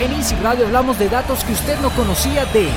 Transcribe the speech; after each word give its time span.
En 0.00 0.12
Easy 0.12 0.34
Radio 0.42 0.66
hablamos 0.66 0.98
de 0.98 1.08
datos 1.08 1.42
que 1.44 1.52
usted 1.52 1.78
no 1.80 1.90
conocía 1.90 2.44
de... 2.46 2.68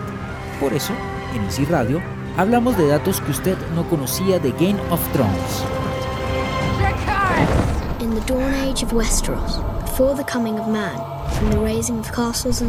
Por 0.60 0.72
eso, 0.72 0.92
en 1.34 1.42
Easy 1.42 1.64
Radio, 1.64 2.00
hablamos 2.36 2.76
de 2.76 2.88
datos 2.88 3.20
que 3.20 3.30
usted 3.30 3.56
no 3.74 3.88
conocía 3.88 4.38
de 4.38 4.50
Game 4.52 4.78
of 4.90 5.00
Thrones. 5.12 5.64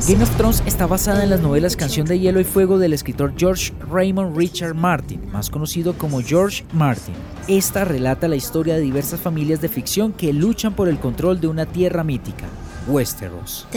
Game 0.08 0.24
of 0.24 0.30
Thrones 0.38 0.64
está 0.66 0.86
basada 0.86 1.24
en 1.24 1.30
las 1.30 1.42
novelas 1.42 1.76
Canción 1.76 2.06
de 2.06 2.20
Hielo 2.20 2.40
y 2.40 2.44
Fuego 2.44 2.78
del 2.78 2.94
escritor 2.94 3.34
George 3.38 3.74
Raymond 3.90 4.38
Richard 4.38 4.76
Martin, 4.76 5.22
más 5.32 5.50
conocido 5.50 5.94
como 5.98 6.22
George 6.22 6.64
Martin. 6.74 7.16
Esta 7.48 7.86
relata 7.86 8.28
la 8.28 8.36
historia 8.36 8.76
de 8.76 8.82
diversas 8.82 9.20
familias 9.20 9.62
de 9.62 9.70
ficción 9.70 10.14
que 10.14 10.34
luchan 10.34 10.74
por 10.74 10.88
el 10.88 11.00
control 11.00 11.40
de 11.40 11.48
una 11.48 11.66
tierra 11.66 12.04
mítica, 12.04 12.46
Westeros. 12.88 13.68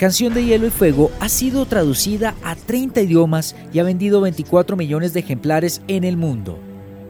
Canción 0.00 0.32
de 0.32 0.42
Hielo 0.42 0.66
y 0.66 0.70
Fuego 0.70 1.10
ha 1.20 1.28
sido 1.28 1.66
traducida 1.66 2.34
a 2.42 2.56
30 2.56 3.02
idiomas 3.02 3.54
y 3.70 3.80
ha 3.80 3.82
vendido 3.82 4.22
24 4.22 4.74
millones 4.74 5.12
de 5.12 5.20
ejemplares 5.20 5.82
en 5.88 6.04
el 6.04 6.16
mundo. 6.16 6.58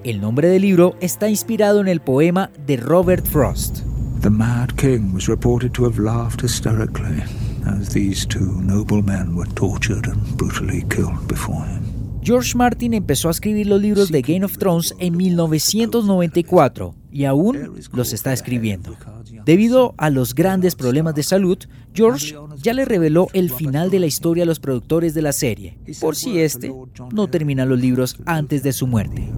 El 0.02 0.20
nombre 0.20 0.48
del 0.48 0.62
libro 0.62 0.96
está 1.00 1.28
inspirado 1.28 1.80
en 1.80 1.86
el 1.86 2.00
poema 2.00 2.50
de 2.66 2.78
Robert 2.78 3.24
Frost. 3.24 3.84
The 4.22 4.30
Mad 4.30 4.72
King 4.72 5.14
was 5.14 5.28
reported 5.28 5.70
to 5.74 5.84
have 5.84 6.02
laughed 6.02 6.40
hysterically 6.40 7.22
as 7.64 7.90
these 7.90 8.26
two 8.26 8.60
noble 8.60 9.04
men 9.04 9.36
were 9.36 9.48
tortured 9.54 10.08
and 10.08 10.36
brutally 10.36 10.84
killed 10.88 11.28
before 11.28 11.64
him. 11.64 11.84
George 12.22 12.56
Martin 12.56 12.94
empezó 12.94 13.28
a 13.28 13.30
escribir 13.30 13.68
los 13.68 13.80
libros 13.80 14.10
de 14.10 14.20
Game 14.20 14.44
of 14.44 14.58
Thrones 14.58 14.96
en 14.98 15.16
1994 15.16 16.99
y 17.12 17.24
aún 17.24 17.74
los 17.92 18.12
está 18.12 18.32
escribiendo. 18.32 18.96
Debido 19.44 19.94
a 19.96 20.10
los 20.10 20.34
grandes 20.34 20.74
problemas 20.74 21.14
de 21.14 21.22
salud, 21.22 21.58
George 21.94 22.34
ya 22.62 22.74
le 22.74 22.84
reveló 22.84 23.28
el 23.32 23.50
final 23.50 23.90
de 23.90 24.00
la 24.00 24.06
historia 24.06 24.44
a 24.44 24.46
los 24.46 24.60
productores 24.60 25.14
de 25.14 25.22
la 25.22 25.32
serie, 25.32 25.78
por 26.00 26.16
si 26.16 26.40
este 26.40 26.72
no 27.12 27.28
termina 27.28 27.64
los 27.64 27.80
libros 27.80 28.16
antes 28.26 28.62
de 28.62 28.72
su 28.72 28.86
muerte. 28.86 29.28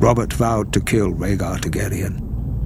Robert 0.00 0.36
vowed 0.36 0.70
to 0.72 0.80
kill 0.80 1.14
Rhaegar 1.14 1.60
Targaryen 1.60 2.20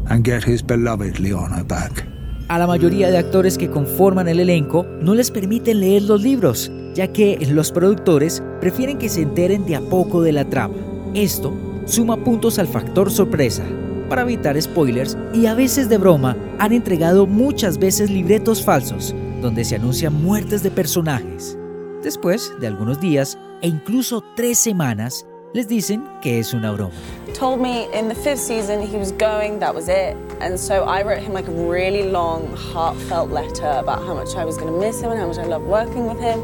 and 0.08 0.24
get 0.24 0.42
his 0.42 0.62
beloved 0.62 1.18
Lyanna 1.18 1.62
back. 1.62 2.06
A 2.48 2.58
la 2.58 2.66
mayoría 2.66 3.10
de 3.10 3.18
actores 3.18 3.58
que 3.58 3.68
conforman 3.68 4.28
el 4.28 4.38
elenco 4.38 4.86
no 5.02 5.14
les 5.14 5.30
permiten 5.32 5.80
leer 5.80 6.02
los 6.02 6.22
libros, 6.22 6.70
ya 6.94 7.12
que 7.12 7.36
los 7.50 7.72
productores 7.72 8.42
prefieren 8.60 8.98
que 8.98 9.08
se 9.08 9.22
enteren 9.22 9.66
de 9.66 9.76
a 9.76 9.80
poco 9.80 10.22
de 10.22 10.32
la 10.32 10.44
trama. 10.44 10.76
Esto 11.12 11.52
suma 11.86 12.16
puntos 12.16 12.58
al 12.58 12.68
factor 12.68 13.10
sorpresa, 13.10 13.64
para 14.08 14.22
evitar 14.22 14.60
spoilers 14.60 15.16
y 15.32 15.46
a 15.46 15.54
veces 15.54 15.88
de 15.88 15.98
broma 15.98 16.36
han 16.58 16.72
entregado 16.72 17.26
muchas 17.26 17.78
veces 17.78 18.10
libretos 18.10 18.62
falsos 18.62 19.14
donde 19.40 19.64
se 19.64 19.76
anuncian 19.76 20.14
muertes 20.22 20.62
de 20.62 20.70
personajes. 20.70 21.56
Después 22.02 22.52
de 22.60 22.66
algunos 22.66 23.00
días 23.00 23.38
e 23.62 23.68
incluso 23.68 24.22
tres 24.36 24.58
semanas, 24.58 25.26
les 25.52 25.68
dicen 25.68 26.04
que 26.20 26.38
es 26.38 26.52
una 26.52 26.72
broma. 26.72 26.94
Told 27.38 27.60
me 27.60 27.88
in 27.92 28.08
the 28.08 28.14
fifth 28.14 28.40
season 28.40 28.82
he 28.82 28.96
was 28.96 29.12
going, 29.12 29.58
that 29.60 29.74
was 29.74 29.88
it. 29.88 30.16
And 30.40 30.58
so 30.58 30.84
I 30.84 31.02
wrote 31.02 31.22
him 31.22 31.32
like 31.32 31.48
a 31.48 31.52
really 31.52 32.10
long, 32.10 32.54
heartfelt 32.54 33.30
letter 33.30 33.78
about 33.78 34.04
how 34.06 34.14
much 34.14 34.36
I 34.36 34.44
was 34.44 34.56
going 34.56 34.72
to 34.72 34.78
miss 34.78 35.00
him 35.00 35.10
and 35.10 35.18
how 35.18 35.26
much 35.26 35.38
I 35.38 35.46
loved 35.46 35.66
working 35.66 36.06
with 36.06 36.20
him. 36.20 36.40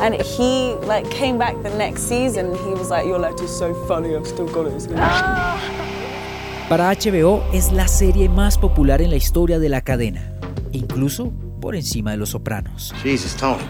And 0.00 0.14
he 0.14 0.74
like 0.86 1.10
came 1.10 1.38
back 1.38 1.60
the 1.62 1.70
next 1.70 2.02
season. 2.02 2.54
He 2.54 2.70
was 2.74 2.88
like, 2.88 3.04
"Your 3.04 3.18
letter's 3.18 3.50
so 3.50 3.74
funny. 3.88 4.14
I've 4.14 4.28
still 4.28 4.46
got 4.46 4.66
it." 4.66 5.77
Para 6.68 6.92
HBO 6.92 7.42
es 7.54 7.72
la 7.72 7.88
serie 7.88 8.28
más 8.28 8.58
popular 8.58 9.00
en 9.00 9.08
la 9.08 9.16
historia 9.16 9.58
de 9.58 9.70
la 9.70 9.80
cadena, 9.80 10.34
incluso 10.72 11.32
por 11.62 11.74
encima 11.74 12.10
de 12.10 12.18
Los 12.18 12.30
Sopranos. 12.30 12.92
Jesus, 13.02 13.34
Tony. 13.34 13.62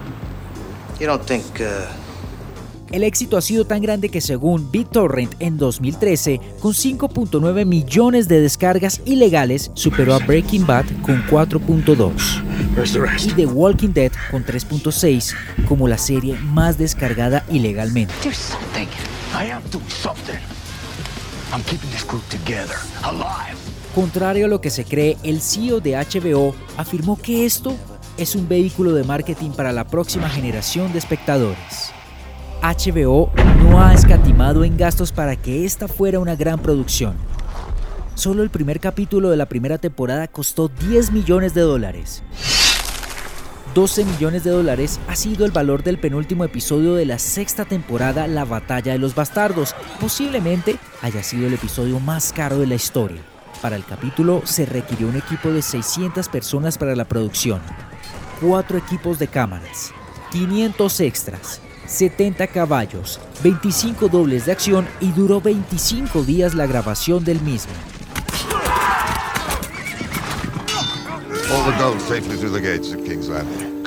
You 0.98 1.06
don't 1.06 1.24
think 1.24 1.44
uh, 1.60 2.92
El 2.92 3.04
éxito 3.04 3.36
ha 3.36 3.40
sido 3.40 3.64
tan 3.64 3.82
grande 3.82 4.08
que 4.08 4.20
según 4.20 4.72
BitTorrent 4.72 5.32
en 5.38 5.58
2013, 5.58 6.40
con 6.58 6.72
5.9 6.72 7.64
millones 7.64 8.26
de 8.26 8.40
descargas 8.40 9.00
ilegales, 9.04 9.70
superó 9.74 10.14
a 10.14 10.18
Breaking 10.18 10.66
Bad 10.66 10.86
con 11.02 11.24
4.2 11.28 13.28
y 13.28 13.32
The 13.34 13.46
Walking 13.46 13.92
Dead 13.92 14.10
con 14.32 14.44
3.6 14.44 15.36
como 15.68 15.86
la 15.86 15.98
serie 15.98 16.36
más 16.40 16.78
descargada 16.78 17.44
ilegalmente. 17.48 18.12
Contrario 23.94 24.46
a 24.46 24.48
lo 24.48 24.60
que 24.60 24.70
se 24.70 24.84
cree, 24.84 25.16
el 25.22 25.40
CEO 25.40 25.80
de 25.80 25.96
HBO 25.96 26.54
afirmó 26.76 27.16
que 27.16 27.46
esto 27.46 27.74
es 28.16 28.34
un 28.34 28.48
vehículo 28.48 28.92
de 28.92 29.04
marketing 29.04 29.50
para 29.50 29.72
la 29.72 29.86
próxima 29.86 30.28
generación 30.28 30.92
de 30.92 30.98
espectadores. 30.98 31.92
HBO 32.62 33.30
no 33.62 33.82
ha 33.82 33.94
escatimado 33.94 34.64
en 34.64 34.76
gastos 34.76 35.12
para 35.12 35.36
que 35.36 35.64
esta 35.64 35.88
fuera 35.88 36.18
una 36.18 36.36
gran 36.36 36.60
producción. 36.60 37.16
Solo 38.14 38.42
el 38.42 38.50
primer 38.50 38.80
capítulo 38.80 39.30
de 39.30 39.36
la 39.36 39.46
primera 39.46 39.78
temporada 39.78 40.26
costó 40.26 40.68
10 40.68 41.12
millones 41.12 41.54
de 41.54 41.60
dólares. 41.60 42.22
12 43.78 44.06
millones 44.06 44.42
de 44.42 44.50
dólares 44.50 44.98
ha 45.06 45.14
sido 45.14 45.46
el 45.46 45.52
valor 45.52 45.84
del 45.84 46.00
penúltimo 46.00 46.42
episodio 46.42 46.96
de 46.96 47.06
la 47.06 47.20
sexta 47.20 47.64
temporada 47.64 48.26
La 48.26 48.44
Batalla 48.44 48.90
de 48.90 48.98
los 48.98 49.14
Bastardos. 49.14 49.76
Posiblemente 50.00 50.78
haya 51.00 51.22
sido 51.22 51.46
el 51.46 51.54
episodio 51.54 52.00
más 52.00 52.32
caro 52.32 52.58
de 52.58 52.66
la 52.66 52.74
historia. 52.74 53.20
Para 53.62 53.76
el 53.76 53.84
capítulo 53.84 54.42
se 54.44 54.66
requirió 54.66 55.06
un 55.06 55.14
equipo 55.14 55.50
de 55.50 55.62
600 55.62 56.28
personas 56.28 56.76
para 56.76 56.96
la 56.96 57.04
producción, 57.04 57.60
4 58.40 58.78
equipos 58.78 59.20
de 59.20 59.28
cámaras, 59.28 59.92
500 60.32 61.00
extras, 61.02 61.60
70 61.86 62.48
caballos, 62.48 63.20
25 63.44 64.08
dobles 64.08 64.46
de 64.46 64.50
acción 64.50 64.88
y 64.98 65.12
duró 65.12 65.40
25 65.40 66.24
días 66.24 66.54
la 66.54 66.66
grabación 66.66 67.22
del 67.22 67.40
mismo. 67.42 67.74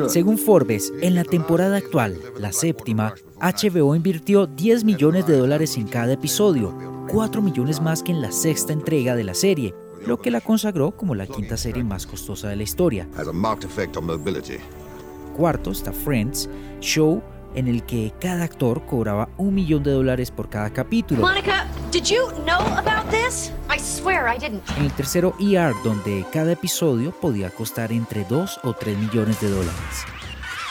Según 0.08 0.38
Forbes, 0.38 0.92
en 1.02 1.16
la 1.16 1.24
temporada 1.24 1.78
actual, 1.78 2.18
la 2.38 2.52
séptima, 2.52 3.14
HBO 3.40 3.96
invirtió 3.96 4.48
10 4.48 4.84
millones 4.84 5.28
de 5.28 5.38
dólares 5.38 5.78
en 5.78 5.88
cada 5.88 6.14
episodio, 6.14 6.74
4 7.12 7.42
millones 7.42 7.82
más 7.82 8.04
que 8.04 8.12
en 8.12 8.22
la 8.22 8.32
sexta 8.32 8.74
entrega 8.74 9.16
de 9.16 9.24
la 9.24 9.34
serie, 9.34 9.74
lo 10.06 10.20
que 10.20 10.32
la 10.32 10.42
consagró 10.42 10.92
como 10.92 11.16
la 11.16 11.28
quinta 11.28 11.58
serie 11.58 11.84
más 11.84 12.08
costosa 12.08 12.50
de 12.50 12.56
la 12.56 12.64
historia. 12.64 13.08
Cuarto 15.36 15.72
está 15.72 15.92
Friends, 15.92 16.50
show 16.80 17.22
en 17.56 17.68
el 17.68 17.83
que 17.83 18.13
cada 18.19 18.44
actor 18.44 18.86
cobraba 18.86 19.30
un 19.38 19.56
millón 19.56 19.83
de 19.83 19.92
dólares 19.92 20.31
por 20.31 20.50
cada 20.50 20.71
capítulo. 20.71 21.21
Monica, 21.21 21.68
did 21.92 22.03
you 22.03 22.30
know 22.45 22.59
about 22.77 23.09
this? 23.09 23.51
I 23.69 23.80
swear 23.80 24.27
I 24.33 24.38
didn't. 24.39 24.63
En 24.77 24.86
el 24.86 24.92
tercero 24.92 25.36
ER, 25.39 25.74
donde 25.83 26.25
cada 26.31 26.51
episodio 26.51 27.12
podía 27.12 27.50
costar 27.50 27.92
entre 27.92 28.24
2 28.25 28.59
o 28.63 28.74
3 28.74 28.98
millones 28.98 29.39
de 29.42 29.50
dólares. 29.50 30.06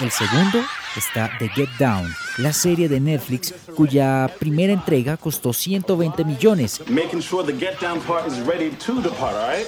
El 0.00 0.10
segundo 0.10 0.60
está 0.96 1.30
The 1.38 1.48
Get 1.50 1.68
Down, 1.78 2.08
la 2.38 2.54
serie 2.54 2.88
de 2.88 3.00
Netflix 3.00 3.52
cuya 3.76 4.30
primera 4.38 4.72
entrega 4.72 5.18
costó 5.18 5.52
120 5.52 6.24
millones. 6.24 6.82
Making 6.88 7.20
sure 7.20 7.44
the 7.44 7.58
get 7.58 7.78
down 7.80 8.00
part 8.00 8.26
is 8.26 8.38
ready 8.46 8.70
to 8.70 9.02
depart, 9.02 9.34
all 9.34 9.50
right? 9.50 9.66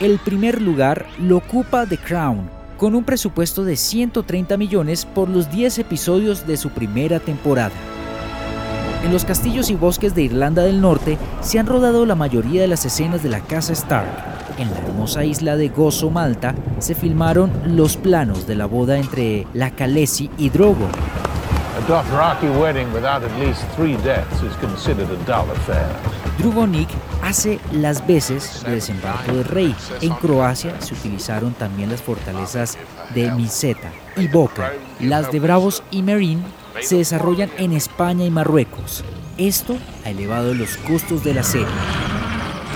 El 0.00 0.18
primer 0.18 0.60
lugar 0.60 1.06
lo 1.18 1.36
ocupa 1.36 1.86
The 1.86 1.98
Crown, 1.98 2.50
con 2.80 2.94
un 2.94 3.04
presupuesto 3.04 3.62
de 3.62 3.76
130 3.76 4.56
millones 4.56 5.04
por 5.04 5.28
los 5.28 5.50
10 5.50 5.80
episodios 5.80 6.46
de 6.46 6.56
su 6.56 6.70
primera 6.70 7.20
temporada. 7.20 7.74
En 9.04 9.12
los 9.12 9.26
castillos 9.26 9.68
y 9.68 9.74
bosques 9.74 10.14
de 10.14 10.22
Irlanda 10.22 10.62
del 10.62 10.80
Norte 10.80 11.18
se 11.42 11.58
han 11.58 11.66
rodado 11.66 12.06
la 12.06 12.14
mayoría 12.14 12.62
de 12.62 12.68
las 12.68 12.86
escenas 12.86 13.22
de 13.22 13.28
la 13.28 13.40
casa 13.40 13.74
Stark. 13.74 14.08
En 14.56 14.70
la 14.70 14.78
hermosa 14.78 15.26
isla 15.26 15.58
de 15.58 15.68
Gozo, 15.68 16.08
Malta, 16.08 16.54
se 16.78 16.94
filmaron 16.94 17.52
los 17.66 17.98
planos 17.98 18.46
de 18.46 18.54
la 18.54 18.64
boda 18.64 18.96
entre 18.96 19.46
la 19.52 19.70
Khaleesi 19.72 20.30
y 20.38 20.48
Drogo. 20.48 20.88
A 21.76 21.86
Dothraki 21.86 22.46
wedding 22.58 22.90
without 22.94 23.22
at 23.22 23.38
least 23.38 23.62
three 23.76 23.96
deaths 23.98 24.42
is 24.42 24.56
considered 24.56 25.10
a 25.10 25.16
dull 25.26 25.50
affair. 25.50 25.86
Drogo 26.38 26.66
Nick 26.66 26.88
hace 27.30 27.60
las 27.72 28.04
veces 28.08 28.62
de 28.66 28.72
desembarco 28.72 29.32
de 29.32 29.44
rey. 29.44 29.74
En 30.00 30.12
Croacia 30.14 30.80
se 30.80 30.94
utilizaron 30.94 31.54
también 31.54 31.88
las 31.88 32.02
fortalezas 32.02 32.76
de 33.14 33.30
Miseta 33.30 33.92
y 34.16 34.26
Boca. 34.26 34.72
Las 34.98 35.30
de 35.30 35.38
Bravos 35.38 35.84
y 35.92 36.02
Merín 36.02 36.42
se 36.80 36.96
desarrollan 36.96 37.50
en 37.56 37.72
España 37.72 38.24
y 38.24 38.30
Marruecos. 38.30 39.04
Esto 39.38 39.76
ha 40.04 40.10
elevado 40.10 40.54
los 40.54 40.76
costos 40.78 41.22
de 41.22 41.34
la 41.34 41.44
serie. 41.44 41.68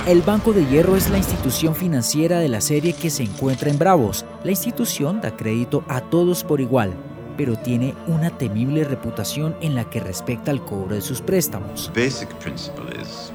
El 0.06 0.22
Banco 0.22 0.52
de 0.52 0.64
Hierro 0.66 0.96
es 0.96 1.10
la 1.10 1.18
institución 1.18 1.74
financiera 1.74 2.38
de 2.38 2.48
la 2.48 2.60
serie 2.60 2.92
que 2.92 3.10
se 3.10 3.24
encuentra 3.24 3.70
en 3.70 3.78
Bravos. 3.78 4.24
La 4.44 4.50
institución 4.52 5.20
da 5.20 5.36
crédito 5.36 5.82
a 5.88 6.00
todos 6.00 6.44
por 6.44 6.60
igual, 6.60 6.94
pero 7.36 7.56
tiene 7.56 7.94
una 8.06 8.30
temible 8.30 8.84
reputación 8.84 9.56
en 9.60 9.74
la 9.74 9.90
que 9.90 9.98
respecta 9.98 10.52
al 10.52 10.64
cobro 10.64 10.94
de 10.94 11.00
sus 11.00 11.20
préstamos. 11.20 11.90
basic 11.94 12.32
principle 12.34 12.84
is 13.00 13.32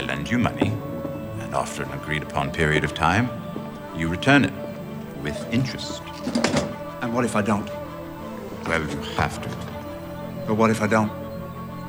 I 0.00 0.02
lend 0.02 0.30
you 0.30 0.38
money, 0.38 0.72
and 1.42 1.54
after 1.54 1.82
an 1.82 1.92
agreed 1.92 2.22
upon 2.22 2.50
period 2.50 2.84
of 2.84 2.94
time, 2.94 3.28
you 3.94 4.08
return 4.08 4.46
it 4.46 4.52
with 5.22 5.36
interest. 5.52 6.00
And 7.02 7.12
what 7.12 7.26
if 7.26 7.36
I 7.36 7.42
don't? 7.42 7.68
Well, 8.66 8.80
you 8.80 8.98
have 9.18 9.42
to. 9.42 9.48
But 10.46 10.56
what 10.56 10.70
if 10.70 10.80
I 10.80 10.86
don't? 10.86 11.12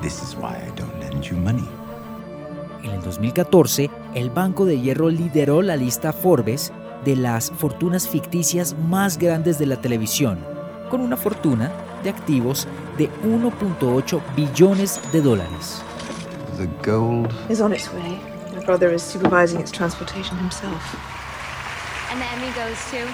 This 0.01 0.21
is 0.21 0.35
why 0.35 0.57
I 0.57 0.75
don't 0.75 0.99
lend 0.99 1.25
you 1.25 1.37
money. 1.37 1.65
En 2.83 2.89
el 2.89 3.01
2014, 3.01 3.89
el 4.13 4.29
Banco 4.29 4.65
de 4.65 4.77
Hierro 4.77 5.09
lideró 5.09 5.61
la 5.61 5.77
lista 5.77 6.11
Forbes 6.11 6.73
de 7.05 7.15
las 7.15 7.49
fortunas 7.49 8.09
ficticias 8.09 8.75
más 8.89 9.17
grandes 9.17 9.57
de 9.57 9.67
la 9.67 9.77
televisión, 9.77 10.39
con 10.89 10.99
una 10.99 11.15
fortuna 11.15 11.71
de 12.03 12.09
activos 12.09 12.67
de 12.97 13.09
1.8 13.23 14.21
billones 14.35 14.99
de 15.13 15.21
dólares. 15.21 15.81
The 16.57 16.68
gold. 16.81 17.33
is 17.50 17.62
on 17.62 17.74
its 17.74 17.92
way. 17.94 18.19
My 18.53 18.63
brother 18.65 18.89
is 18.92 19.01
supervising 19.01 19.59
its 19.59 19.71
transportation 19.71 20.38
himself. 20.38 20.83
And 22.12 22.19
the 22.21 22.25
Emmy 22.25 22.51
goes 22.53 22.77
to 22.92 23.07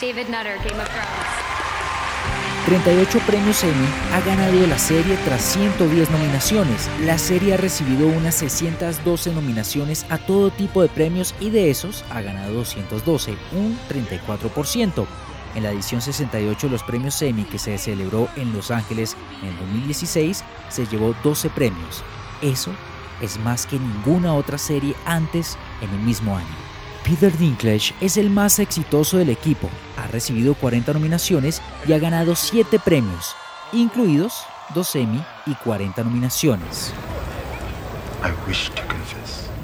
David 0.00 0.28
Nutter, 0.28 0.56
Game 0.62 0.78
of 0.78 0.88
Thrones. 0.88 1.46
38 2.66 3.20
premios 3.26 3.62
Emmy 3.62 3.86
ha 4.12 4.20
ganado 4.20 4.66
la 4.66 4.78
serie 4.78 5.16
tras 5.24 5.40
110 5.42 6.10
nominaciones. 6.10 6.90
La 7.04 7.16
serie 7.16 7.54
ha 7.54 7.56
recibido 7.56 8.08
unas 8.08 8.34
612 8.34 9.32
nominaciones 9.32 10.04
a 10.10 10.18
todo 10.18 10.50
tipo 10.50 10.82
de 10.82 10.88
premios 10.88 11.32
y 11.38 11.50
de 11.50 11.70
esos 11.70 12.04
ha 12.10 12.22
ganado 12.22 12.54
212, 12.54 13.36
un 13.52 13.78
34%. 13.88 15.06
En 15.56 15.62
la 15.62 15.70
edición 15.70 16.02
68 16.02 16.66
de 16.66 16.70
los 16.70 16.82
premios 16.82 17.20
Emmy 17.22 17.44
que 17.44 17.58
se 17.58 17.78
celebró 17.78 18.28
en 18.36 18.52
Los 18.52 18.70
Ángeles 18.70 19.16
en 19.40 19.48
el 19.48 19.58
2016 19.60 20.44
se 20.68 20.86
llevó 20.86 21.14
12 21.24 21.48
premios. 21.48 22.04
Eso 22.42 22.70
es 23.22 23.38
más 23.38 23.64
que 23.64 23.78
ninguna 23.78 24.34
otra 24.34 24.58
serie 24.58 24.94
antes 25.06 25.56
en 25.80 25.88
el 25.88 26.00
mismo 26.00 26.36
año. 26.36 26.46
Peter 27.04 27.34
Dinklage 27.38 27.94
es 28.02 28.18
el 28.18 28.28
más 28.28 28.58
exitoso 28.58 29.16
del 29.16 29.30
equipo. 29.30 29.70
Ha 29.96 30.06
recibido 30.08 30.54
40 30.54 30.92
nominaciones 30.92 31.62
y 31.88 31.94
ha 31.94 31.98
ganado 31.98 32.34
7 32.34 32.78
premios, 32.78 33.34
incluidos 33.72 34.44
2 34.74 34.96
Emmy 34.96 35.24
y 35.46 35.54
40 35.54 36.04
nominaciones. 36.04 36.92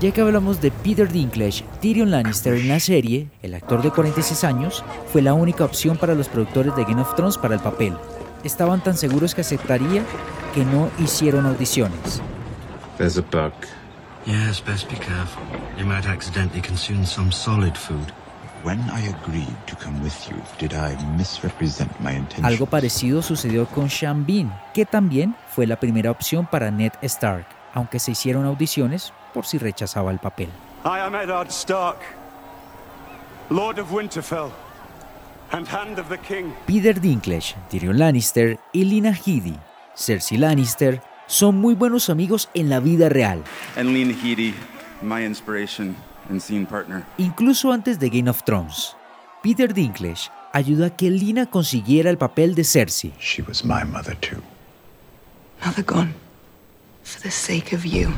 Ya 0.02 0.10
que 0.10 0.20
hablamos 0.20 0.60
de 0.60 0.72
Peter 0.72 1.08
Dinklage, 1.08 1.62
Tyrion 1.80 2.10
Lannister 2.10 2.54
en 2.54 2.66
la 2.66 2.80
serie, 2.80 3.28
el 3.40 3.54
actor 3.54 3.82
de 3.82 3.92
46 3.92 4.42
años, 4.42 4.84
fue 5.12 5.22
la 5.22 5.32
única 5.32 5.64
opción 5.64 5.96
para 5.96 6.16
los 6.16 6.28
productores 6.28 6.74
de 6.74 6.82
Game 6.82 7.00
of 7.00 7.14
Thrones 7.14 7.38
para 7.38 7.54
el 7.54 7.60
papel. 7.60 7.96
Estaban 8.42 8.82
tan 8.82 8.96
seguros 8.96 9.32
que 9.32 9.42
aceptaría 9.42 10.02
que 10.56 10.64
no 10.64 10.90
hicieron 10.98 11.46
audiciones. 11.46 12.20
There's 12.98 13.16
a 13.16 13.22
bug. 13.30 13.52
Yes, 14.26 14.60
best 14.66 14.90
be 14.90 14.96
careful. 14.96 15.44
You 15.78 15.86
might 15.86 16.04
accidentally 16.04 16.62
consume 16.62 17.06
some 17.06 17.30
solid 17.30 17.76
food. 17.76 18.12
When 18.64 18.80
I 18.90 19.06
agreed 19.06 19.54
to 19.68 19.76
come 19.76 20.02
with 20.02 20.14
you, 20.28 20.36
did 20.58 20.72
I 20.72 20.96
misrepresent 21.16 21.92
my 22.00 22.16
intention? 22.16 22.44
Algo 22.44 22.66
parecido 22.66 23.22
sucedió 23.22 23.66
con 23.66 23.88
Sean 23.88 24.26
Bean, 24.26 24.52
que 24.74 24.84
también 24.84 25.36
fue 25.54 25.68
la 25.68 25.78
primera 25.78 26.10
opción 26.10 26.44
para 26.44 26.72
Ned 26.72 26.90
Stark, 27.02 27.46
aunque 27.72 28.00
se 28.00 28.10
hicieron 28.10 28.46
audiciones 28.46 29.12
por 29.32 29.46
si 29.46 29.58
rechazaba 29.58 30.10
el 30.10 30.18
papel. 30.18 30.48
I 30.84 30.98
am 30.98 31.14
Eddard 31.14 31.50
Stark, 31.50 31.98
Lord 33.50 33.78
of 33.78 33.90
Winterfell, 33.92 34.50
and 35.52 35.66
Hand 35.68 35.98
of 35.98 36.08
the 36.08 36.18
King. 36.18 36.52
Peter 36.66 37.00
Dinklage, 37.00 37.54
Tyrion 37.68 37.98
Lannister 37.98 38.58
y 38.72 38.84
Lina 38.84 39.12
Headey, 39.12 39.56
Cersei 39.94 40.38
Lannister, 40.38 41.02
son 41.26 41.56
muy 41.56 41.74
buenos 41.74 42.10
amigos 42.10 42.48
en 42.54 42.68
la 42.68 42.80
vida 42.80 43.08
real. 43.08 43.42
And 43.76 43.92
Lena 43.92 44.12
Headey, 44.12 44.54
my 45.02 45.24
inspiration 45.24 45.96
and 46.28 46.40
scene 46.40 46.66
partner. 46.66 47.04
Incluso 47.18 47.72
antes 47.72 47.98
de 47.98 48.08
Game 48.08 48.28
of 48.28 48.42
Thrones, 48.44 48.96
Peter 49.42 49.72
Dinklage 49.72 50.30
ayudó 50.52 50.84
a 50.86 50.90
que 50.90 51.10
Lina 51.10 51.46
consiguiera 51.46 52.10
el 52.10 52.18
papel 52.18 52.54
de 52.54 52.64
Cersei. 52.64 53.12
She 53.18 53.42
was 53.42 53.64
my 53.64 53.84
mother 53.84 54.16
too. 54.16 54.42
Mother 55.64 55.84
gone. 55.84 56.14
For 57.04 57.20
the 57.22 57.30
sake 57.30 57.74
of 57.74 57.84
you. 57.84 58.10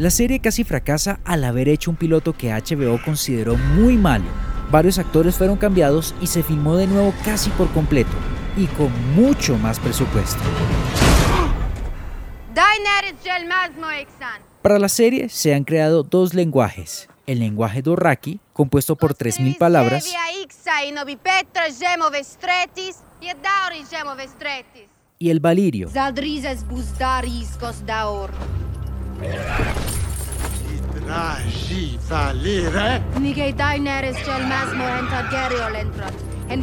La 0.00 0.08
serie 0.08 0.40
casi 0.40 0.64
fracasa 0.64 1.20
al 1.26 1.44
haber 1.44 1.68
hecho 1.68 1.90
un 1.90 1.96
piloto 1.98 2.32
que 2.32 2.54
HBO 2.54 2.98
consideró 3.04 3.58
muy 3.58 3.98
malo. 3.98 4.24
Varios 4.70 4.98
actores 4.98 5.34
fueron 5.34 5.58
cambiados 5.58 6.14
y 6.22 6.26
se 6.26 6.42
filmó 6.42 6.74
de 6.76 6.86
nuevo 6.86 7.12
casi 7.22 7.50
por 7.50 7.70
completo 7.74 8.16
y 8.56 8.64
con 8.68 8.90
mucho 9.14 9.58
más 9.58 9.78
presupuesto. 9.78 10.40
Para 14.62 14.78
la 14.78 14.88
serie 14.88 15.28
se 15.28 15.52
han 15.54 15.64
creado 15.64 16.02
dos 16.02 16.32
lenguajes. 16.32 17.06
El 17.26 17.40
lenguaje 17.40 17.82
Dorraki, 17.82 18.40
compuesto 18.54 18.96
por 18.96 19.14
3.000 19.14 19.58
palabras, 19.58 20.10
y 25.18 25.28
el 25.28 25.40
Valirio, 25.40 25.90
Nigei 33.20 33.52
Daenerys 33.52 34.16
Jel 34.24 34.46
Masmo 34.46 34.84
enta 34.98 35.24
Geriol 35.30 35.74
entrat. 35.74 36.14
En 36.48 36.62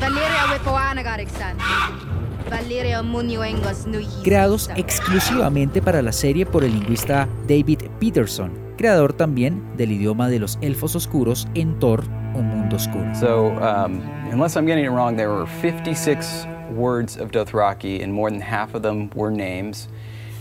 Valeria 2.49 3.01
Nuhi. 3.01 4.07
creados 4.23 4.69
exclusivamente 4.77 5.81
para 5.81 6.01
la 6.01 6.13
serie 6.13 6.45
por 6.45 6.63
el 6.63 6.71
lingüista 6.71 7.27
David 7.47 7.83
Peterson, 7.99 8.51
creador 8.77 9.11
también 9.13 9.61
del 9.75 9.91
idioma 9.91 10.29
de 10.29 10.39
los 10.39 10.57
elfos 10.61 10.95
oscuros 10.95 11.47
en 11.53 11.77
Thor, 11.79 12.05
Un 12.33 12.47
Mundo 12.47 12.77
Oscuro. 12.77 13.13
So, 13.15 13.47
um, 13.57 14.01
unless 14.31 14.55
I'm 14.55 14.65
getting 14.65 14.85
it 14.85 14.91
wrong, 14.91 15.17
there 15.17 15.29
were 15.29 15.45
56 15.61 16.47
words 16.73 17.17
of 17.17 17.31
Dothraki, 17.31 18.01
and 18.01 18.13
more 18.13 18.29
than 18.29 18.39
half 18.39 18.75
of 18.75 18.81
them 18.81 19.09
were 19.13 19.31
names. 19.31 19.89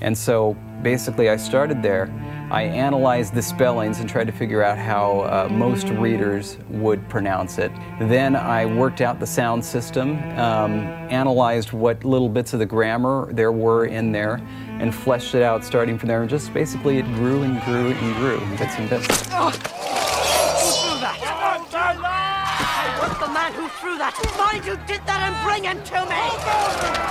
And 0.00 0.16
so, 0.16 0.54
basically, 0.82 1.28
I 1.28 1.38
started 1.38 1.82
there. 1.82 2.08
I 2.56 2.62
analyzed 2.62 3.34
the 3.34 3.42
spellings 3.42 4.00
and 4.00 4.08
tried 4.08 4.28
to 4.28 4.32
figure 4.32 4.62
out 4.62 4.78
how 4.78 5.20
uh, 5.20 5.46
most 5.52 5.90
readers 5.90 6.56
would 6.70 7.06
pronounce 7.06 7.58
it. 7.58 7.70
Then 8.00 8.34
I 8.34 8.64
worked 8.64 9.02
out 9.02 9.20
the 9.20 9.26
sound 9.26 9.62
system, 9.62 10.16
um, 10.38 10.86
analyzed 11.12 11.72
what 11.72 12.02
little 12.02 12.30
bits 12.30 12.54
of 12.54 12.58
the 12.60 12.64
grammar 12.64 13.30
there 13.30 13.52
were 13.52 13.84
in 13.84 14.10
there, 14.10 14.40
and 14.80 14.94
fleshed 14.94 15.34
it 15.34 15.42
out 15.42 15.66
starting 15.66 15.98
from 15.98 16.08
there. 16.08 16.22
And 16.22 16.30
just 16.30 16.54
basically, 16.54 16.96
it 16.96 17.04
grew 17.16 17.42
and 17.42 17.60
grew 17.64 17.88
and 17.90 18.16
grew, 18.16 18.40
bits 18.56 18.74
and 18.78 18.88
bits. 18.88 19.06
Find 24.32 24.64
who 24.64 24.76
did 24.86 25.04
that 25.04 25.20
and 25.20 25.36
bring 25.44 25.64
him 25.64 25.76
to 25.84 26.00
me. 26.08 26.22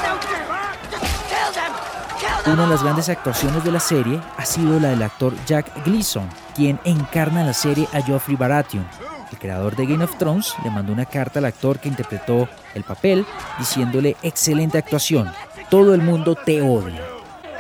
Do 0.02 1.00
Just 1.00 1.30
kill 1.30 1.52
them. 1.52 1.95
Una 2.46 2.64
de 2.64 2.70
las 2.70 2.84
grandes 2.84 3.10
actuaciones 3.10 3.64
de 3.64 3.72
la 3.72 3.80
serie 3.80 4.22
ha 4.38 4.46
sido 4.46 4.80
la 4.80 4.90
del 4.90 5.02
actor 5.02 5.34
Jack 5.46 5.84
Gleason, 5.86 6.30
quien 6.56 6.80
encarna 6.84 7.42
en 7.42 7.48
la 7.48 7.54
serie 7.54 7.88
a 7.94 8.02
Joffrey 8.02 8.36
Baratheon. 8.36 8.86
El 9.32 9.38
creador 9.40 9.76
de 9.76 9.86
Game 9.86 10.04
of 10.04 10.18
Thrones 10.18 10.54
le 10.64 10.70
mandó 10.70 10.94
una 10.94 11.06
carta 11.06 11.40
al 11.40 11.46
actor 11.46 11.80
que 11.80 11.90
interpretó 11.90 12.48
el 12.76 12.84
papel 12.84 13.26
diciéndole 13.58 14.16
excelente 14.22 14.78
actuación, 14.78 15.32
todo 15.70 15.96
el 15.96 16.02
mundo 16.02 16.36
te 16.36 16.62
odia. 16.62 17.02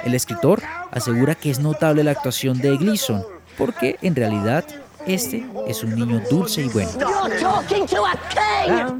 El 0.03 0.13
escritor 0.13 0.62
asegura 0.91 1.34
que 1.34 1.50
es 1.50 1.60
notable 1.60 2.03
la 2.03 2.12
actuación 2.12 2.60
de 2.60 2.77
Gleason, 2.77 3.24
porque 3.58 3.98
en 4.03 4.15
realidad 4.15 4.63
este 5.08 5.46
es 5.67 5.84
un 5.84 5.96
niño 5.96 6.22
dulce 6.29 6.62
y 6.62 6.70
bueno. 6.70 6.91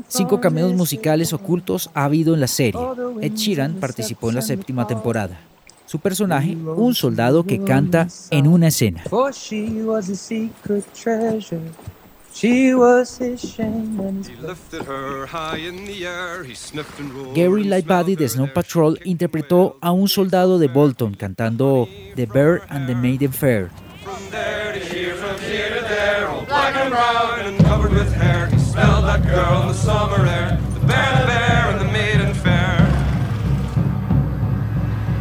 Cinco 0.08 0.42
cameos 0.42 0.74
musicales 0.74 1.34
ocultos 1.34 1.90
ha 1.94 2.06
habido 2.06 2.34
en 2.34 2.42
la 2.42 2.48
serie. 2.48 2.82
Ed 3.22 3.34
Sheeran 3.34 3.76
participó 3.76 4.30
en 4.30 4.36
la 4.36 4.42
séptima 4.42 4.88
temporada. 4.88 5.40
Su 5.86 6.00
personaje, 6.00 6.56
un 6.56 6.96
soldado 6.96 7.44
que 7.44 7.64
canta 7.64 8.08
en 8.32 8.48
una 8.48 8.68
escena. 8.68 9.04
For 9.10 9.32
she 9.32 9.84
was 9.84 10.10
a 10.10 10.16
secret 10.16 10.84
treasure. 10.94 11.62
She 12.34 12.74
was 12.76 13.18
his 13.18 13.40
shame 13.40 13.98
and 14.00 14.26
his 14.26 14.40
Lifted 14.42 14.84
her 14.84 15.26
high 15.26 15.58
in 15.58 15.86
the 15.86 16.06
air, 16.06 16.44
he 16.44 16.54
sniffed 16.54 17.00
and 17.00 17.14
rolled. 17.14 17.34
Gary 17.34 17.64
Lightbody 17.64 18.18
de 18.18 18.28
Snow 18.28 18.52
Patrol 18.54 19.00
interpretó 19.06 19.78
a 19.80 19.92
un 19.92 20.10
soldado 20.10 20.60
de 20.60 20.68
Bolton 20.68 21.14
cantando 21.14 21.88
The 22.16 22.26
Bear 22.26 22.64
and 22.70 22.88
the 22.88 22.96
Maiden 22.96 23.32
Fair. 23.32 23.70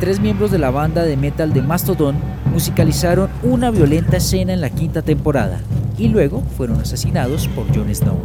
Tres 0.00 0.20
miembros 0.20 0.50
de 0.50 0.58
la 0.58 0.70
banda 0.70 1.04
de 1.04 1.16
metal 1.16 1.52
de 1.52 1.62
Mastodon 1.62 2.16
musicalizaron 2.52 3.30
una 3.42 3.70
violenta 3.70 4.16
escena 4.16 4.52
en 4.52 4.60
la 4.60 4.70
quinta 4.70 5.02
temporada 5.02 5.60
y 5.96 6.08
luego 6.08 6.42
fueron 6.56 6.80
asesinados 6.80 7.48
por 7.48 7.66
Jon 7.74 7.94
Snow. 7.94 8.18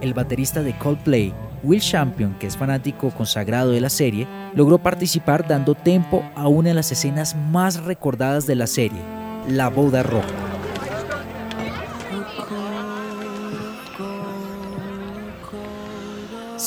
El 0.00 0.14
baterista 0.14 0.62
de 0.62 0.76
Coldplay, 0.76 1.34
Will 1.62 1.80
Champion, 1.80 2.34
que 2.38 2.46
es 2.46 2.56
fanático 2.56 3.10
consagrado 3.10 3.72
de 3.72 3.82
la 3.82 3.90
serie, 3.90 4.26
logró 4.54 4.78
participar 4.78 5.46
dando 5.46 5.74
tempo 5.74 6.24
a 6.34 6.48
una 6.48 6.70
de 6.70 6.74
las 6.74 6.90
escenas 6.90 7.36
más 7.36 7.84
recordadas 7.84 8.46
de 8.46 8.54
la 8.54 8.66
serie, 8.66 9.00
la 9.46 9.68
boda 9.68 10.02
roja. 10.02 10.49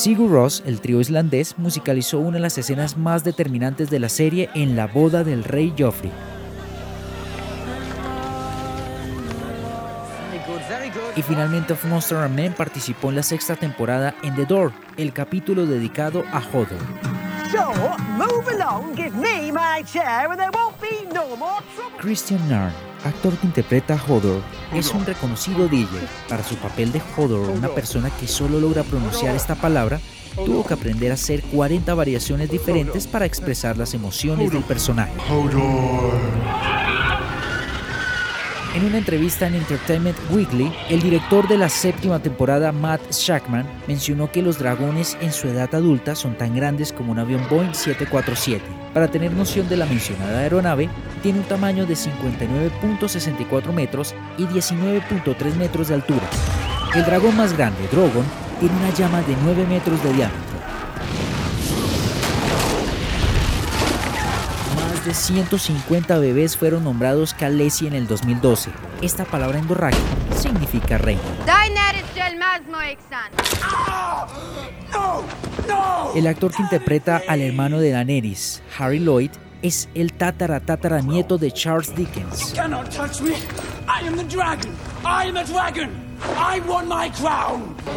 Sigur 0.04 0.30
Rós, 0.30 0.62
el 0.66 0.82
trío 0.82 1.00
islandés, 1.00 1.56
musicalizó 1.56 2.18
una 2.18 2.36
de 2.36 2.40
las 2.40 2.58
escenas 2.58 2.98
más 2.98 3.24
determinantes 3.24 3.88
de 3.88 3.98
la 3.98 4.10
serie 4.10 4.50
en 4.54 4.76
la 4.76 4.86
boda 4.86 5.24
del 5.24 5.42
rey 5.42 5.72
Joffrey. 5.78 6.12
Y 11.16 11.22
finalmente 11.22 11.72
Of 11.72 11.86
Monster 11.86 12.18
and 12.18 12.34
Men 12.34 12.52
participó 12.52 13.08
en 13.08 13.16
la 13.16 13.22
sexta 13.22 13.56
temporada 13.56 14.14
en 14.22 14.34
The 14.34 14.44
Door, 14.44 14.72
el 14.98 15.14
capítulo 15.14 15.64
dedicado 15.64 16.22
a 16.34 16.42
Hodor. 16.52 16.68
So. 17.50 17.72
Christian 21.98 22.46
Narn, 22.50 22.74
actor 23.04 23.36
que 23.36 23.46
interpreta 23.46 23.94
a 23.94 24.02
Hodor, 24.02 24.42
es 24.72 24.92
un 24.92 25.04
reconocido 25.04 25.68
DJ. 25.68 25.86
Para 26.28 26.42
su 26.42 26.56
papel 26.56 26.92
de 26.92 27.02
Hodor, 27.16 27.50
una 27.50 27.68
persona 27.68 28.10
que 28.10 28.26
solo 28.26 28.58
logra 28.60 28.82
pronunciar 28.82 29.36
esta 29.36 29.54
palabra, 29.54 30.00
tuvo 30.34 30.64
que 30.64 30.74
aprender 30.74 31.10
a 31.10 31.14
hacer 31.14 31.42
40 31.42 31.94
variaciones 31.94 32.50
diferentes 32.50 33.06
para 33.06 33.26
expresar 33.26 33.76
las 33.76 33.94
emociones 33.94 34.50
del 34.50 34.64
personaje. 34.64 35.12
En 38.74 38.84
una 38.84 38.98
entrevista 38.98 39.46
en 39.46 39.54
Entertainment 39.54 40.18
Weekly, 40.32 40.72
el 40.90 41.00
director 41.00 41.46
de 41.46 41.56
la 41.56 41.68
séptima 41.68 42.18
temporada, 42.18 42.72
Matt 42.72 43.12
Shackman, 43.12 43.64
mencionó 43.86 44.32
que 44.32 44.42
los 44.42 44.58
dragones 44.58 45.16
en 45.20 45.32
su 45.32 45.46
edad 45.46 45.72
adulta 45.72 46.16
son 46.16 46.36
tan 46.36 46.56
grandes 46.56 46.92
como 46.92 47.12
un 47.12 47.20
avión 47.20 47.46
Boeing 47.48 47.72
747. 47.72 48.64
Para 48.92 49.08
tener 49.08 49.32
noción 49.32 49.68
de 49.68 49.76
la 49.76 49.86
mencionada 49.86 50.40
aeronave, 50.40 50.88
tiene 51.22 51.38
un 51.38 51.44
tamaño 51.44 51.86
de 51.86 51.94
59.64 51.94 53.72
metros 53.72 54.12
y 54.38 54.42
19.3 54.42 55.54
metros 55.54 55.86
de 55.86 55.94
altura. 55.94 56.28
El 56.96 57.04
dragón 57.04 57.36
más 57.36 57.56
grande, 57.56 57.86
Drogon, 57.92 58.24
tiene 58.58 58.74
una 58.76 58.92
llama 58.92 59.22
de 59.22 59.36
9 59.44 59.66
metros 59.68 60.02
de 60.02 60.12
diámetro. 60.14 60.53
Más 65.04 65.18
de 65.18 65.34
150 65.34 66.18
bebés 66.18 66.56
fueron 66.56 66.84
nombrados 66.84 67.34
Khaleesi 67.34 67.86
en 67.86 67.92
el 67.92 68.06
2012. 68.06 68.70
Esta 69.02 69.26
palabra 69.26 69.58
en 69.58 69.68
Dothraki 69.68 69.98
significa 70.34 70.96
Exan. 70.96 71.18
El 76.14 76.26
actor 76.26 76.52
que 76.52 76.62
interpreta 76.62 77.20
al 77.28 77.42
hermano 77.42 77.80
de 77.80 77.90
Daenerys, 77.90 78.62
Harry 78.78 78.98
Lloyd, 78.98 79.30
es 79.60 79.90
el 79.94 80.14
tatara 80.14 80.60
tatara 80.60 81.02
nieto 81.02 81.36
de 81.36 81.52
Charles 81.52 81.94
Dickens. 81.94 82.54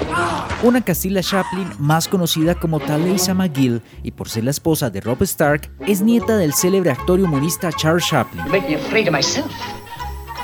Ah! 0.10 0.48
Una 0.64 0.82
Castilla 0.82 1.22
Chaplin 1.22 1.70
más 1.80 2.08
conocida 2.08 2.56
como 2.56 2.80
Talisa 2.80 3.34
McGill 3.34 3.82
y 4.04 4.12
por 4.12 4.30
ser 4.30 4.44
la 4.44 4.52
esposa 4.52 4.90
de 4.90 5.02
Rob 5.02 5.22
Stark, 5.24 5.70
es 5.86 6.02
nieta 6.02 6.38
del 6.38 6.54
célebre 6.54 6.92
actor 6.92 7.20
y 7.20 7.24
humorista 7.24 7.72
Charles 7.72 8.06
Chaplin. 8.08 8.44
make 8.50 8.68
me 8.68 8.76
afraid 8.76 9.08
of 9.08 9.14
myself. 9.14 9.52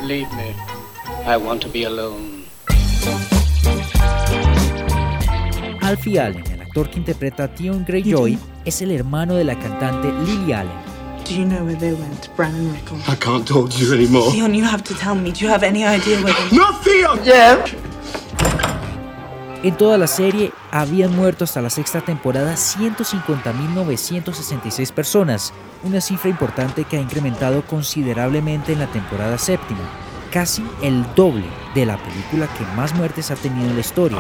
Leave 0.04 0.30
me. 0.36 0.54
I 1.26 1.38
want 1.38 1.62
to 1.62 1.70
be 1.70 1.86
alone. 1.86 2.44
Alfie 5.82 6.20
Allen, 6.20 6.44
el 6.52 6.62
actor 6.62 6.90
que 6.90 7.00
interpreta 7.00 7.44
a 7.46 7.48
Theon 7.54 7.86
Greyjoy, 7.86 8.38
es 8.66 8.82
el 8.82 8.92
hermano 8.92 9.36
de 9.36 9.44
la 9.44 9.58
cantante 9.58 10.12
Lily 10.26 10.54
Allen. 10.54 10.93
Do 11.26 11.34
you 11.36 11.46
know 11.46 11.64
where 11.64 11.76
they 11.76 11.94
went, 11.94 12.30
Bran 12.36 12.54
and 12.54 12.74
Rickle? 12.74 12.98
I 13.08 13.16
can't 13.16 13.48
talk 13.48 13.70
to 13.72 13.78
you 13.78 13.94
anymore. 13.94 14.30
Theon, 14.32 14.54
you 14.54 14.66
have 14.66 14.84
to 14.84 14.94
tell 14.94 15.16
me. 15.16 15.32
Do 15.32 15.46
you 15.46 15.52
have 15.52 15.64
any 15.64 15.86
idea 15.86 16.20
where 16.22 16.34
they 16.34 16.52
No, 16.58 16.74
Theon! 16.84 17.24
Yeah. 17.24 17.64
En 19.64 19.78
toda 19.78 19.98
la 19.98 20.08
serie 20.08 20.52
habían 20.72 21.16
muerto 21.16 21.46
hasta 21.46 21.62
la 21.62 21.70
sexta 21.70 22.02
temporada 22.02 22.56
150.966 22.56 24.92
personas, 24.92 25.54
una 25.84 26.02
cifra 26.02 26.30
importante 26.30 26.84
que 26.84 26.98
ha 26.98 27.00
incrementado 27.00 27.66
considerablemente 27.66 28.74
en 28.74 28.80
la 28.80 28.88
temporada 28.88 29.38
séptima, 29.38 29.80
casi 30.30 30.66
el 30.82 31.06
doble 31.16 31.46
de 31.74 31.86
la 31.86 31.96
película 31.96 32.50
que 32.58 32.66
más 32.76 32.94
muertes 32.96 33.32
ha 33.32 33.36
tenido 33.36 33.70
en 33.70 33.76
la 33.76 33.80
historia. 33.80 34.20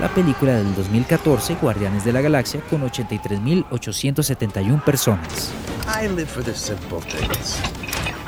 La 0.00 0.08
película 0.14 0.54
del 0.54 0.72
2014, 0.76 1.56
Guardianes 1.56 2.04
de 2.04 2.12
la 2.12 2.20
Galaxia, 2.20 2.60
con 2.70 2.82
83.871 2.82 4.84
personas. 4.84 5.50
I 5.86 6.06
live 6.06 6.26
for 6.26 6.44
the 6.44 6.54
simple 6.54 7.00
things. 7.00 7.58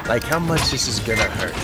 Like 0.09 0.27
how 0.27 0.41
much 0.41 0.69
this 0.71 0.89
is 0.89 1.01
gonna 1.07 1.29
hurt. 1.39 1.55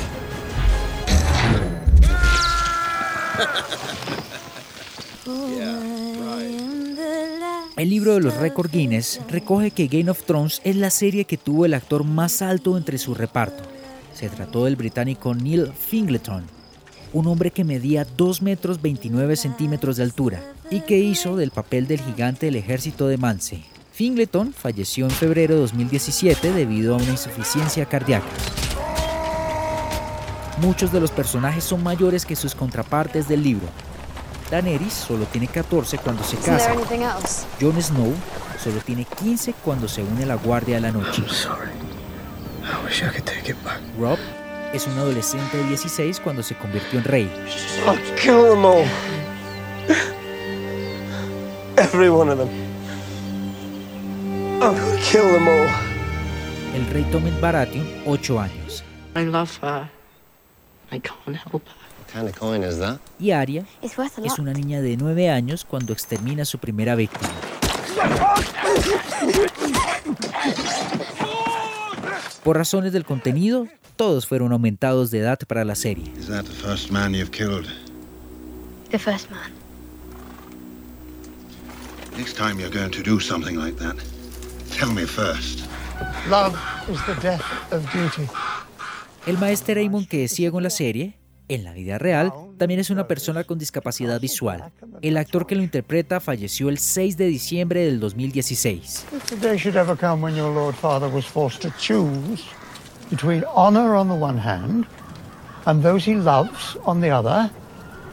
El 7.77 7.91
libro 7.91 8.15
de 8.15 8.21
los 8.21 8.37
récords 8.37 8.73
Guinness 8.73 9.21
recoge 9.29 9.73
que 9.73 9.89
Game 9.89 10.11
of 10.11 10.23
Thrones 10.23 10.61
es 10.65 10.77
la 10.77 10.91
serie 10.91 11.25
que 11.25 11.37
tuvo 11.37 11.67
el 11.67 11.75
actor 11.75 12.05
más 12.05 12.43
alto 12.43 12.79
entre 12.79 12.99
su 12.99 13.13
reparto. 13.13 13.65
Se 14.15 14.29
trató 14.29 14.65
del 14.65 14.77
británico 14.77 15.35
Neil 15.35 15.73
Fingleton, 15.73 16.45
un 17.17 17.27
hombre 17.29 17.51
que 17.51 17.65
medía 17.65 18.05
2 18.05 18.43
metros 18.43 18.83
29 18.83 19.37
centímetros 19.37 19.97
de 19.97 20.03
altura 20.03 20.43
y 20.71 20.81
que 20.81 20.99
hizo 20.99 21.35
del 21.35 21.51
papel 21.51 21.87
del 21.87 21.99
gigante 22.03 22.45
del 22.45 22.57
ejército 22.57 23.09
de 23.09 23.17
Mance. 23.17 23.63
Fingleton 23.93 24.53
falleció 24.53 25.07
en 25.07 25.11
febrero 25.11 25.55
de 25.55 25.63
2017 25.63 26.53
debido 26.53 26.93
a 26.93 26.99
una 26.99 27.13
insuficiencia 27.13 27.87
cardíaca. 27.87 28.27
Muchos 30.61 30.93
de 30.93 31.01
los 31.01 31.11
personajes 31.11 31.65
son 31.65 31.83
mayores 31.83 32.27
que 32.27 32.37
sus 32.37 32.55
contrapartes 32.55 33.27
del 33.29 33.43
libro. 33.43 33.67
Daenerys 34.51 34.93
solo 34.93 35.25
tiene 35.25 35.49
14 35.49 35.97
cuando 35.97 36.23
se 36.23 36.37
casa. 36.37 36.75
Jon 37.59 37.81
Snow 37.81 38.13
solo 38.63 38.81
tiene 38.85 39.07
15 39.07 39.55
cuando 39.65 39.89
se 39.89 40.03
une 40.03 40.25
a 40.25 40.27
la 40.27 40.35
Guardia 40.35 40.75
de 40.75 40.83
la 40.83 40.93
Noche. 40.93 41.23
I 41.23 42.85
wish 42.85 43.03
I 43.03 43.07
could 43.07 43.25
take 43.25 43.51
it 43.51 43.57
back. 43.65 43.81
Rob 43.99 44.19
es 44.73 44.87
un 44.87 44.99
adolescente 44.99 45.57
de 45.57 45.65
16 45.65 46.21
cuando 46.21 46.43
se 46.43 46.55
convirtió 46.57 46.99
en 46.99 47.05
rey. 47.05 47.31
I'll 47.87 47.99
kill 48.17 48.43
them 48.43 48.65
all. 48.65 48.85
Every 51.77 52.09
one 52.09 52.31
of 52.31 52.39
them. 52.39 52.49
I'm 54.63 54.75
gonna 54.75 55.01
kill 55.03 55.31
them 55.33 55.49
all. 55.49 55.69
El 56.75 56.87
rey 56.93 57.05
Tommen 57.11 57.41
Baratheon, 57.41 57.87
8 58.07 58.39
años. 58.39 58.83
I 59.15 59.25
love 59.25 59.51
her. 59.63 59.89
I 60.91 61.01
can't 61.01 61.37
help 61.37 61.63
her. 61.67 61.87
kind 62.13 62.29
of 62.29 62.39
coin 62.39 62.63
is 62.63 62.79
that? 62.79 62.99
Y 63.19 63.33
Aria 63.33 63.67
It's 63.83 63.99
worth 63.99 64.19
a 64.19 64.23
es 64.25 64.39
una 64.39 64.53
niña 64.53 64.81
de 64.81 64.97
9 64.97 65.31
años 65.31 65.65
cuando 65.65 65.93
extermina 65.93 66.43
a 66.43 66.47
su 66.47 66.59
primera 66.59 66.95
víctima. 66.95 67.31
Por 72.47 72.57
razones 72.57 72.93
del 72.93 73.05
contenido, 73.05 73.67
todos 73.97 74.25
fueron 74.25 74.53
aumentados 74.53 75.11
de 75.11 75.19
edad 75.19 75.37
para 75.49 75.65
la 75.65 75.75
serie. 75.75 76.13
Is 76.17 76.29
that 76.29 76.45
the 76.45 76.53
first 76.53 76.93
man 76.93 77.13
you've 77.13 77.33
killed? 77.33 77.67
The 78.93 79.01
first 79.01 79.29
man. 79.33 79.51
Next 82.17 82.37
time 82.37 82.61
you're 82.61 82.71
going 82.71 82.93
to 82.93 83.03
do 83.03 83.19
something 83.19 83.57
like 83.59 83.77
that, 83.79 83.97
tell 84.71 84.93
me 84.93 85.07
first. 85.07 85.65
Love 86.31 86.57
is 86.89 87.05
the 87.07 87.21
death 87.21 87.43
of 87.73 87.85
duty. 87.93 88.29
El 89.27 89.39
maestro 89.39 89.75
Raymond, 89.75 90.07
que 90.07 90.27
es 90.27 90.31
ciego 90.31 90.59
en 90.59 90.63
la 90.63 90.71
serie, 90.71 91.17
en 91.49 91.65
la 91.65 91.73
vida 91.73 91.99
real, 91.99 92.33
también 92.59 92.81
es 92.81 92.91
una 92.91 93.07
persona 93.07 93.45
con 93.45 93.59
discapacidad 93.59 94.21
visual. 94.21 94.73
El 95.03 95.17
actor 95.17 95.47
que 95.47 95.55
lo 95.55 95.63
interpreta 95.63 96.21
falleció 96.21 96.69
el 96.69 96.79
6 96.79 97.17
de 97.17 97.27
diciembre 97.27 97.85
del 97.85 98.01
2016. 98.01 99.07
If 99.13 99.25
the 99.27 99.37
day 99.37 99.57
should 99.59 99.77
ever 99.77 99.97
come 99.97 100.23
when 100.23 100.35
your 100.35 100.53
Lord 100.53 100.75
Father 100.75 101.09
was 101.13 101.25
forced 101.25 101.63
to 101.63 101.71
choose 101.79 102.43
between 103.11 103.45
honor 103.55 103.95
on 103.95 104.09
the 104.09 104.15
one 104.15 104.39
hand 104.41 104.87
and 105.67 105.83
those 105.83 106.11
he 106.11 106.15
loves 106.17 106.79
on 106.85 107.01
the 107.01 107.11
other, 107.11 107.51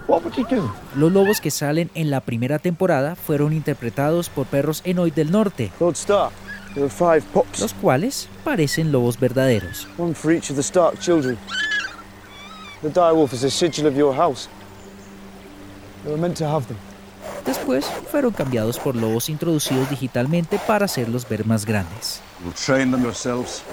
what 0.07 0.23
would 0.23 0.35
he 0.35 0.43
do? 0.43 0.69
Los 0.95 1.11
lobos 1.11 1.41
que 1.41 1.49
salen 1.49 1.89
en 1.95 2.09
la 2.11 2.21
primera 2.21 2.59
temporada 2.59 3.15
fueron 3.15 3.53
interpretados 3.53 4.29
por 4.29 4.45
perros 4.45 4.81
Enoid 4.85 5.13
del 5.13 5.31
Norte, 5.31 5.71
Lord 5.79 5.95
Stark, 5.95 6.33
there 6.73 6.83
were 6.83 6.89
five 6.89 7.23
pups, 7.33 7.59
los 7.61 7.73
cuales 7.73 8.27
parecen 8.43 8.91
lobos 8.91 9.19
verdaderos. 9.19 9.87
one 9.97 10.13
for 10.13 10.31
each 10.31 10.49
of 10.51 10.55
the 10.55 10.63
Stark 10.63 10.99
children. 10.99 11.37
The 12.83 12.89
direwolf 12.89 13.31
is 13.31 13.45
a 13.45 13.49
sigil 13.49 13.87
of 13.87 13.95
your 13.95 14.13
house. 14.13 14.49
They 16.03 16.11
were 16.11 16.17
meant 16.17 16.35
to 16.37 16.45
have 16.45 16.67
them. 16.67 16.77
Después 17.45 17.85
fueron 18.11 18.33
cambiados 18.33 18.77
por 18.77 18.95
lobos 18.97 19.29
introducidos 19.29 19.89
digitalmente 19.89 20.59
para 20.59 20.85
hacerlos 20.85 21.27
ver 21.27 21.45
más 21.45 21.65
grandes. 21.65 22.19
You'll 22.43 22.53
train 22.53 22.91
them 22.91 23.01
yourselves. 23.01 23.63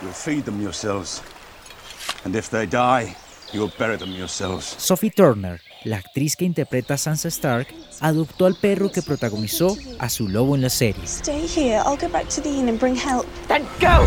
You'll 0.00 0.12
feed 0.12 0.44
them 0.44 0.62
yourselves. 0.62 1.22
And 2.24 2.36
if 2.36 2.50
they 2.50 2.66
die, 2.66 3.16
you'll 3.52 3.72
bury 3.76 3.96
them 3.96 4.12
yourselves. 4.12 4.76
Sophie 4.78 5.10
Turner, 5.10 5.60
la 5.84 5.96
actriz 5.96 6.36
que 6.36 6.44
interpreta 6.44 6.94
a 6.94 6.98
Sansa 6.98 7.28
Stark, 7.28 7.74
adoptó 8.00 8.46
al 8.46 8.54
perro 8.54 8.92
que 8.92 9.02
protagonizó 9.02 9.76
a 9.98 10.08
su 10.08 10.28
lobo 10.28 10.54
en 10.54 10.62
la 10.62 10.70
serie. 10.70 11.04
Stay 11.04 11.48
here. 11.48 11.82
I'll 11.84 11.98
go 11.98 12.08
back 12.08 12.28
to 12.28 12.40
the 12.40 12.48
inn 12.48 12.68
and 12.68 12.78
bring 12.78 12.94
help. 12.94 13.26
Then 13.48 13.66
go! 13.80 14.06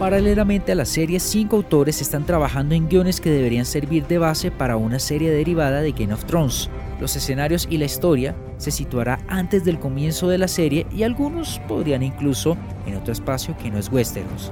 Paralelamente 0.00 0.72
a 0.72 0.74
la 0.74 0.86
serie, 0.86 1.20
cinco 1.20 1.56
autores 1.56 2.00
están 2.00 2.24
trabajando 2.24 2.74
en 2.74 2.88
guiones 2.88 3.20
que 3.20 3.30
deberían 3.30 3.66
servir 3.66 4.06
de 4.06 4.16
base 4.16 4.50
para 4.50 4.78
una 4.78 4.98
serie 4.98 5.30
derivada 5.30 5.82
de 5.82 5.92
Game 5.92 6.14
of 6.14 6.24
Thrones. 6.24 6.70
Los 6.98 7.16
escenarios 7.16 7.68
y 7.68 7.76
la 7.76 7.84
historia 7.84 8.34
se 8.56 8.70
situará 8.70 9.18
antes 9.28 9.62
del 9.62 9.78
comienzo 9.78 10.30
de 10.30 10.38
la 10.38 10.48
serie 10.48 10.86
y 10.90 11.02
algunos 11.02 11.60
podrían 11.68 12.02
incluso 12.02 12.56
en 12.86 12.96
otro 12.96 13.12
espacio 13.12 13.54
que 13.58 13.70
no 13.70 13.76
es 13.76 13.92
Westeros, 13.92 14.50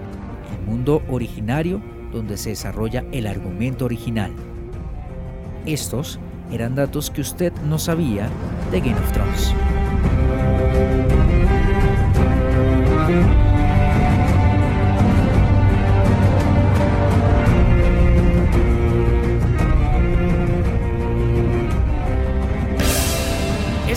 el 0.52 0.66
mundo 0.66 1.02
originario 1.08 1.80
donde 2.12 2.36
se 2.36 2.50
desarrolla 2.50 3.06
el 3.10 3.26
argumento 3.26 3.86
original. 3.86 4.30
Estos 5.64 6.20
eran 6.52 6.74
datos 6.74 7.10
que 7.10 7.22
usted 7.22 7.54
no 7.66 7.78
sabía 7.78 8.28
de 8.70 8.80
Game 8.80 9.00
of 9.00 9.12
Thrones. 9.12 9.54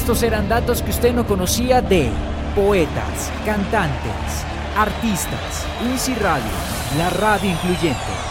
Estos 0.01 0.24
eran 0.24 0.50
datos 0.50 0.81
que 0.81 0.89
usted 0.89 1.13
no 1.13 1.27
conocía 1.27 1.79
de 1.79 2.10
poetas, 2.55 3.31
cantantes, 3.46 4.44
artistas, 4.75 5.68
Insi 5.92 6.16
Radio, 6.16 6.50
la 6.98 7.11
radio 7.11 7.51
incluyente. 7.51 8.30